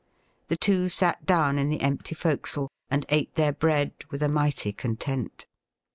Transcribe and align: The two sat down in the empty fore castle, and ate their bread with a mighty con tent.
The 0.47 0.57
two 0.57 0.89
sat 0.89 1.27
down 1.27 1.59
in 1.59 1.69
the 1.69 1.81
empty 1.81 2.15
fore 2.15 2.35
castle, 2.37 2.71
and 2.89 3.05
ate 3.09 3.35
their 3.35 3.51
bread 3.53 3.91
with 4.09 4.23
a 4.23 4.29
mighty 4.29 4.73
con 4.73 4.95
tent. 4.97 5.45